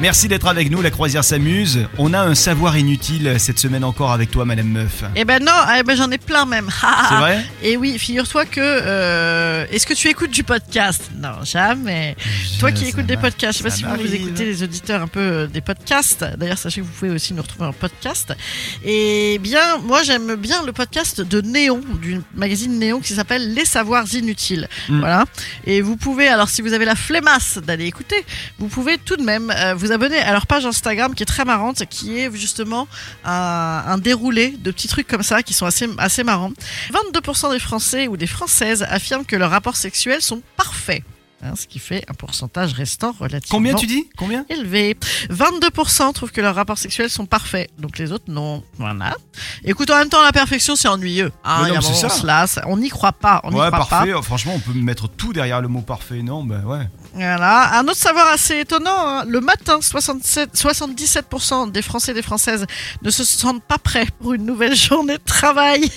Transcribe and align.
Merci 0.00 0.28
d'être 0.28 0.46
avec 0.46 0.70
nous, 0.70 0.80
la 0.80 0.90
croisière 0.90 1.22
s'amuse. 1.22 1.86
On 1.98 2.14
a 2.14 2.20
un 2.20 2.34
savoir 2.34 2.78
inutile 2.78 3.34
cette 3.38 3.58
semaine 3.58 3.84
encore 3.84 4.12
avec 4.12 4.30
toi, 4.30 4.46
Madame 4.46 4.68
Meuf. 4.68 5.04
Eh 5.14 5.26
ben 5.26 5.44
non, 5.44 5.52
eh 5.78 5.82
ben 5.82 5.94
j'en 5.94 6.10
ai 6.10 6.16
plein 6.16 6.46
même. 6.46 6.70
C'est 7.10 7.14
vrai 7.16 7.44
Et 7.62 7.76
oui, 7.76 7.98
figure-toi 7.98 8.46
que. 8.46 8.60
euh, 8.60 9.66
Est-ce 9.70 9.86
que 9.86 9.92
tu 9.92 10.08
écoutes 10.08 10.30
du 10.30 10.42
podcast? 10.42 11.10
Non, 11.18 11.44
jamais. 11.44 12.16
Toi 12.58 12.72
qui 12.72 12.86
écoutes 12.86 13.04
des 13.04 13.18
podcasts, 13.18 13.58
je 13.58 13.62
sais 13.62 13.64
pas 13.68 13.70
si 13.76 13.84
vous, 13.84 13.94
vous 13.94 14.14
écoutez 14.14 14.46
les 14.46 14.62
auditeurs 14.62 15.02
un 15.02 15.06
peu 15.06 15.20
euh, 15.20 15.46
des 15.46 15.60
podcasts. 15.60 16.24
D'ailleurs, 16.38 16.56
sachez 16.56 16.80
que 16.80 16.86
vous 16.86 16.92
pouvez 16.92 17.10
aussi 17.10 17.34
nous 17.34 17.42
retrouver 17.42 17.66
en 17.66 17.74
podcast. 17.74 18.32
Et 18.82 19.38
bien, 19.42 19.76
moi 19.84 20.02
j'aime 20.02 20.34
bien 20.36 20.62
le 20.64 20.72
podcast 20.72 21.20
de 21.20 21.42
Néon, 21.42 21.82
du 22.00 22.22
magazine 22.34 22.78
Néon 22.78 23.00
qui 23.00 23.12
s'appelle 23.12 23.52
Les 23.52 23.66
Savoirs 23.66 24.06
Inutiles. 24.14 24.66
Mm. 24.88 25.00
Voilà. 25.00 25.24
Et 25.66 25.82
vous 25.82 25.96
pouvez, 25.96 26.28
alors 26.28 26.48
si 26.48 26.62
vous 26.62 26.72
avez 26.72 26.86
la 26.86 26.94
flemmasse 26.96 27.58
d'aller 27.58 27.84
écouter, 27.84 28.24
vous 28.58 28.68
pouvez 28.68 28.96
tout 28.96 29.16
de 29.18 29.22
même 29.22 29.52
euh, 29.54 29.74
vous 29.74 29.89
abonner 29.90 30.18
à 30.18 30.32
leur 30.32 30.46
page 30.46 30.66
Instagram 30.66 31.14
qui 31.14 31.22
est 31.22 31.26
très 31.26 31.44
marrante, 31.44 31.84
qui 31.86 32.18
est 32.18 32.34
justement 32.36 32.88
un, 33.24 33.82
un 33.86 33.98
déroulé 33.98 34.50
de 34.58 34.70
petits 34.70 34.88
trucs 34.88 35.06
comme 35.06 35.22
ça 35.22 35.42
qui 35.42 35.54
sont 35.54 35.66
assez, 35.66 35.88
assez 35.98 36.24
marrants. 36.24 36.52
22% 36.92 37.52
des 37.52 37.58
Français 37.58 38.08
ou 38.08 38.16
des 38.16 38.26
Françaises 38.26 38.84
affirment 38.88 39.24
que 39.24 39.36
leurs 39.36 39.50
rapports 39.50 39.76
sexuels 39.76 40.22
sont 40.22 40.42
parfaits. 40.56 41.02
Hein, 41.42 41.54
ce 41.56 41.66
qui 41.66 41.78
fait 41.78 42.04
un 42.06 42.12
pourcentage 42.12 42.74
restant 42.74 43.12
relativement 43.18 43.56
Combien 43.56 43.72
tu 43.74 43.86
dis? 43.86 44.06
Combien? 44.18 44.44
élevé. 44.50 44.94
22% 45.30 46.12
trouvent 46.12 46.30
que 46.32 46.42
leurs 46.42 46.54
rapports 46.54 46.76
sexuels 46.76 47.08
sont 47.08 47.24
parfaits. 47.24 47.70
Donc 47.78 47.96
les 47.96 48.12
autres, 48.12 48.26
non. 48.28 48.62
Voilà. 48.76 49.16
Écoute, 49.64 49.90
en 49.90 49.96
même 49.96 50.10
temps, 50.10 50.22
la 50.22 50.32
perfection, 50.32 50.76
c'est 50.76 50.88
ennuyeux. 50.88 51.32
Hein, 51.44 51.62
il 51.62 51.68
y 51.68 51.70
a 51.70 51.72
non, 51.72 51.78
un 51.78 51.80
c'est 51.80 51.88
moment, 51.92 52.00
ça. 52.00 52.06
on 52.08 52.20
se 52.20 52.26
lasse. 52.26 52.60
On 52.66 52.76
n'y 52.76 52.90
croit 52.90 53.12
pas. 53.12 53.40
On 53.44 53.48
Ouais, 53.52 53.68
croit 53.68 53.70
pas. 53.70 53.86
parfait. 53.86 54.12
Franchement, 54.22 54.52
on 54.54 54.58
peut 54.60 54.74
mettre 54.78 55.08
tout 55.08 55.32
derrière 55.32 55.62
le 55.62 55.68
mot 55.68 55.80
parfait. 55.80 56.22
Non, 56.22 56.44
bah 56.44 56.60
ouais. 56.66 56.86
Voilà. 57.14 57.78
Un 57.78 57.82
autre 57.84 57.96
savoir 57.96 58.28
assez 58.28 58.58
étonnant, 58.60 58.90
hein. 59.08 59.24
le 59.26 59.40
matin, 59.40 59.80
67, 59.82 60.50
77% 60.54 61.70
des 61.72 61.82
Français 61.82 62.12
et 62.12 62.14
des 62.14 62.22
Françaises 62.22 62.66
ne 63.02 63.10
se 63.10 63.24
sentent 63.24 63.62
pas 63.64 63.78
prêts 63.78 64.06
pour 64.20 64.34
une 64.34 64.44
nouvelle 64.46 64.74
journée 64.88 65.18
de 65.18 65.24
travail. 65.24 65.90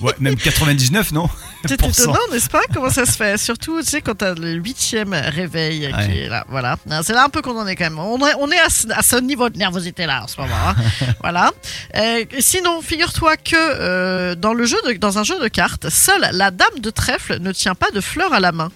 Ouais, 0.00 0.14
même 0.20 0.36
99, 0.36 1.12
non? 1.12 1.28
C'est 1.68 1.74
étonnant, 1.84 2.18
n'est-ce 2.32 2.48
pas? 2.48 2.62
Comment 2.74 2.90
ça 2.90 3.06
se 3.06 3.12
fait? 3.12 3.38
Surtout, 3.38 3.80
tu 3.82 3.88
sais, 3.88 4.00
quand 4.00 4.16
t'as 4.16 4.34
le 4.34 4.52
huitième 4.54 5.12
réveil 5.14 5.92
qui 6.06 6.18
est 6.18 6.28
là. 6.28 6.44
Voilà. 6.48 6.76
C'est 7.04 7.12
là 7.12 7.24
un 7.24 7.28
peu 7.28 7.40
qu'on 7.40 7.56
en 7.56 7.66
est 7.68 7.76
quand 7.76 7.84
même. 7.84 7.98
On 8.00 8.18
est, 8.26 8.34
on 8.40 8.50
est 8.50 8.58
à, 8.58 8.68
ce, 8.68 8.88
à 8.90 9.02
ce 9.02 9.16
niveau 9.16 9.48
de 9.48 9.58
nervosité 9.58 10.06
là 10.06 10.24
en 10.24 10.26
ce 10.26 10.40
moment. 10.40 10.54
hein. 10.68 10.74
voilà. 11.20 11.50
Euh, 11.96 12.24
sinon, 12.40 12.82
figure-toi 12.82 13.36
que 13.36 13.54
euh, 13.56 14.34
dans 14.34 14.54
le 14.54 14.64
jeu, 14.66 14.76
de, 14.86 14.94
dans 14.94 15.18
un 15.18 15.22
jeu 15.24 15.38
de 15.38 15.46
cartes, 15.48 15.88
seule 15.88 16.28
la 16.32 16.50
dame 16.50 16.80
de 16.80 16.90
trèfle 16.90 17.38
ne 17.38 17.52
tient 17.52 17.76
pas 17.76 17.90
de 17.92 18.00
fleurs 18.00 18.32
à 18.32 18.40
la 18.40 18.50
main. 18.50 18.70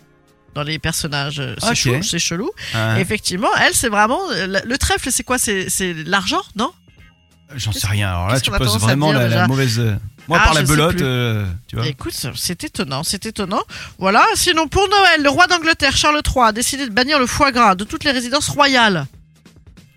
Dans 0.57 0.63
les 0.63 0.79
personnages, 0.79 1.43
c'est 1.61 1.75
chou, 1.75 2.03
c'est 2.03 2.19
chelou. 2.19 2.51
Hein, 2.75 2.97
Effectivement, 2.97 3.51
elle, 3.61 3.75
c'est 3.75 3.91
vraiment. 3.91 4.19
Le, 4.31 4.59
le 4.65 4.79
trèfle, 4.79 5.11
c'est 5.13 5.23
quoi? 5.23 5.39
C'est 5.39 5.69
c'est 5.69 5.93
l'argent, 5.93 6.41
non? 6.57 6.73
J'en 7.55 7.73
sais 7.73 7.87
rien. 7.87 8.09
Alors 8.09 8.29
là, 8.29 8.41
tu 8.41 8.51
poses 8.51 8.79
vraiment 8.79 9.13
dire, 9.13 9.29
la, 9.29 9.47
mauvaise. 9.47 9.79
euh, 9.79 9.95
Moi, 10.29 10.39
Ah, 10.41 10.45
par 10.47 10.55
la 10.55 10.63
belote, 10.63 11.01
euh, 11.03 11.45
tu 11.69 11.77
vois. 11.77 11.87
Écoute, 11.87 12.15
c'est 12.35 12.65
étonnant, 12.65 13.05
c'est 13.05 13.27
étonnant. 13.27 13.63
Voilà, 13.99 14.25
sinon 14.35 14.67
pour 14.67 14.89
Noël, 14.89 15.23
le 15.23 15.29
roi 15.29 15.47
d'Angleterre, 15.47 15.95
Charles 15.97 16.21
III, 16.27 16.47
a 16.47 16.53
décidé 16.53 16.87
de 16.89 16.93
bannir 16.93 17.19
le 17.21 17.27
foie 17.27 17.53
gras 17.53 17.75
de 17.77 17.85
toutes 17.85 18.03
les 18.05 18.11
résidences 18.13 18.49
royales. 18.49 19.07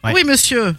Ouais. 0.04 0.12
Oui, 0.14 0.24
monsieur. 0.26 0.76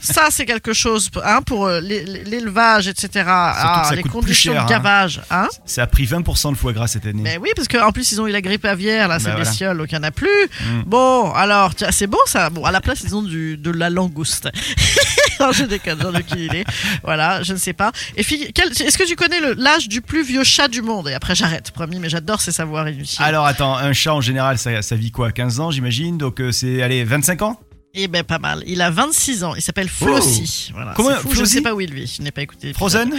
Ça, 0.00 0.28
c'est 0.30 0.46
quelque 0.46 0.72
chose 0.72 1.10
hein, 1.24 1.40
pour 1.42 1.66
euh, 1.66 1.80
l'é- 1.80 2.04
l'élevage, 2.04 2.88
etc. 2.88 3.24
Ah, 3.28 3.82
ça 3.88 3.94
les 3.94 4.02
coûte 4.02 4.10
plus 4.12 4.20
conditions 4.20 4.52
cher, 4.52 4.62
de 4.66 4.66
hein. 4.66 4.76
gavage. 4.76 5.20
Hein 5.30 5.48
Ça 5.64 5.82
a 5.82 5.86
pris 5.86 6.04
20% 6.04 6.50
le 6.50 6.56
foie 6.56 6.72
gras 6.72 6.86
cette 6.86 7.06
année. 7.06 7.22
Mais 7.22 7.38
oui, 7.38 7.50
parce 7.56 7.68
qu'en 7.68 7.92
plus, 7.92 8.12
ils 8.12 8.20
ont 8.20 8.26
eu 8.26 8.32
la 8.32 8.40
grippe 8.40 8.64
aviaire, 8.64 9.08
là, 9.08 9.18
c'est 9.18 9.26
Bah, 9.26 9.30
voilà. 9.32 9.44
bestiole, 9.44 9.78
donc 9.78 9.90
il 9.92 9.94
n'y 9.94 10.00
en 10.00 10.08
a 10.08 10.10
plus. 10.10 10.28
Mm. 10.60 10.82
Bon, 10.86 11.32
alors, 11.32 11.74
tiens, 11.74 11.90
c'est 11.90 12.06
bon 12.06 12.18
ça. 12.26 12.50
Bon, 12.50 12.64
à 12.64 12.70
la 12.70 12.80
place, 12.80 13.00
ils 13.04 13.14
ont 13.14 13.22
du, 13.22 13.56
de 13.56 13.70
la 13.70 13.90
langouste. 13.90 14.48
non, 15.40 15.52
je 15.52 15.64
déconne, 15.64 15.98
j'en 16.00 16.12
ai 16.14 16.18
aucune 16.20 16.40
idée. 16.40 16.64
Voilà, 17.02 17.42
je 17.42 17.52
ne 17.52 17.58
sais 17.58 17.72
pas. 17.72 17.92
Et 18.16 18.20
est-ce 18.22 18.98
que 18.98 19.06
tu 19.06 19.16
connais 19.16 19.40
l'âge 19.56 19.88
du 19.88 20.00
plus 20.00 20.22
vieux 20.24 20.44
chat 20.44 20.68
du 20.68 20.82
monde? 20.82 21.08
Et 21.08 21.14
après, 21.14 21.34
j'arrête, 21.34 21.70
promis, 21.70 21.98
mais 21.98 22.08
j'adore 22.08 22.40
ces 22.40 22.52
savoirs 22.52 22.88
inutiles. 22.88 23.22
Alors 23.24 23.46
attends, 23.46 23.76
un 23.76 23.92
chat 23.92 24.14
en 24.14 24.20
général, 24.20 24.58
ça, 24.58 24.82
ça 24.82 24.96
vit 24.96 25.10
quoi? 25.10 25.32
15 25.32 25.60
ans, 25.60 25.70
j'imagine? 25.70 26.18
Donc 26.18 26.40
euh, 26.40 26.52
c'est, 26.52 26.82
allez, 26.82 27.04
25 27.04 27.42
ans? 27.42 27.60
Eh 27.94 28.06
ben, 28.08 28.22
pas 28.22 28.38
mal. 28.38 28.62
Il 28.66 28.80
a 28.82 28.90
26 28.90 29.44
ans. 29.44 29.54
Il 29.54 29.62
s'appelle 29.62 29.88
Flossie. 29.88 30.70
Voilà, 30.74 30.92
Comment- 30.94 31.14
fou, 31.16 31.30
je 31.34 31.40
ne 31.40 31.46
sais 31.46 31.62
pas 31.62 31.74
où 31.74 31.80
il 31.80 31.92
vit. 31.92 32.12
Je 32.18 32.22
n'ai 32.22 32.30
pas 32.30 32.42
écouté. 32.42 32.72
Frozen 32.72 33.10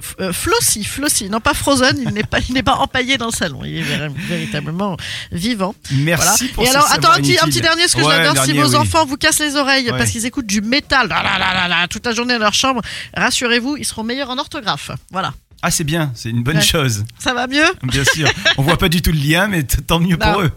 F- 0.00 0.14
euh, 0.20 0.32
Flossie, 0.32 0.82
Flossie. 0.84 1.28
Non, 1.30 1.40
pas 1.40 1.54
Frozen. 1.54 1.96
Il 2.04 2.10
n'est 2.12 2.24
pas, 2.24 2.38
il 2.48 2.54
n'est 2.54 2.62
pas 2.64 2.74
empaillé 2.76 3.18
dans 3.18 3.26
le 3.26 3.32
salon. 3.32 3.62
Il 3.64 3.76
est 3.76 3.82
véri- 3.82 4.12
véritablement 4.28 4.96
vivant. 5.30 5.74
Voilà. 5.90 6.04
Merci 6.04 6.48
pour 6.48 6.64
Et 6.64 6.68
alors, 6.68 6.90
attends, 6.90 7.12
un 7.12 7.16
petit, 7.18 7.38
un 7.38 7.44
inutile. 7.44 7.48
petit 7.50 7.60
dernier, 7.60 7.88
ce 7.88 7.96
que 7.96 8.02
Ouais, 8.02 8.16
j'adore, 8.16 8.44
si 8.44 8.52
vos 8.52 8.68
oui. 8.70 8.74
enfants 8.76 9.06
vous 9.06 9.16
cassent 9.16 9.38
les 9.40 9.54
oreilles 9.56 9.90
Ouais. 9.90 9.96
parce 9.98 10.10
qu'ils 10.10 10.26
écoutent 10.26 10.46
du 10.46 10.60
métal 10.60 11.08
là, 11.08 11.22
là, 11.22 11.38
là, 11.38 11.54
là, 11.54 11.68
là, 11.68 11.86
toute 11.88 12.04
la 12.04 12.12
journée 12.14 12.34
dans 12.34 12.40
leur 12.40 12.54
chambre, 12.54 12.82
rassurez-vous, 13.16 13.76
ils 13.76 13.84
seront 13.84 14.02
meilleurs 14.02 14.30
en 14.30 14.38
orthographe. 14.38 14.90
Voilà. 15.12 15.34
Ah, 15.64 15.70
c'est 15.70 15.84
bien, 15.84 16.10
c'est 16.16 16.30
une 16.30 16.42
bonne 16.42 16.56
Ouais. 16.56 16.62
chose. 16.62 17.04
Ça 17.20 17.32
va 17.32 17.46
mieux? 17.46 17.64
Bien 17.84 18.02
sûr. 18.12 18.28
On 18.58 18.62
voit 18.62 18.76
pas 18.78 18.88
du 18.88 19.00
tout 19.02 19.12
le 19.12 19.18
lien, 19.20 19.46
mais 19.46 19.62
tant 19.62 20.00
mieux 20.00 20.16
Non. 20.16 20.32
pour 20.32 20.40
eux. 20.42 20.50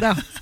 Non. 0.00 0.12